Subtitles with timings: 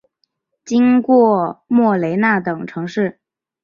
[0.65, 3.19] 经过莫雷纳等城市。